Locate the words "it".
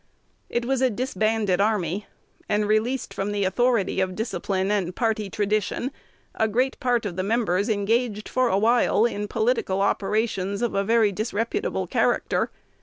0.49-0.65